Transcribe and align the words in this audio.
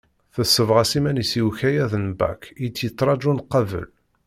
Tessebɣas 0.33 0.91
iman-is 0.97 1.31
i 1.39 1.41
ukayad 1.47 1.93
n 1.97 2.09
lbak 2.11 2.41
i 2.63 2.65
tt-yettraǧun 2.69 3.39
qabel. 3.51 3.87